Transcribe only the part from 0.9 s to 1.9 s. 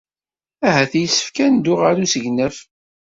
yessefk ad neddu